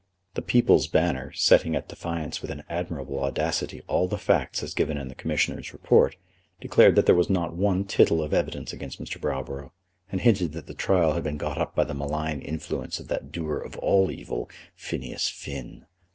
The 0.33 0.41
People's 0.41 0.87
Banner, 0.87 1.31
setting 1.33 1.75
at 1.75 1.87
defiance 1.87 2.41
with 2.41 2.49
an 2.49 2.63
admirable 2.67 3.23
audacity 3.23 3.83
all 3.85 4.07
the 4.07 4.17
facts 4.17 4.63
as 4.63 4.73
given 4.73 4.97
in 4.97 5.09
the 5.09 5.13
Commissioners' 5.13 5.73
report, 5.73 6.15
declared 6.59 6.95
that 6.95 7.05
there 7.05 7.13
was 7.13 7.29
not 7.29 7.53
one 7.55 7.83
tittle 7.85 8.23
of 8.23 8.33
evidence 8.33 8.73
against 8.73 8.99
Mr. 8.99 9.21
Browborough, 9.21 9.69
and 10.11 10.21
hinted 10.21 10.53
that 10.53 10.65
the 10.65 10.73
trial 10.73 11.13
had 11.13 11.23
been 11.23 11.37
got 11.37 11.59
up 11.59 11.75
by 11.75 11.83
the 11.83 11.93
malign 11.93 12.41
influence 12.41 12.99
of 12.99 13.09
that 13.09 13.31
doer 13.31 13.59
of 13.59 13.77
all 13.77 14.09
evil, 14.09 14.49
Phineas 14.75 15.29
Finn. 15.29 15.85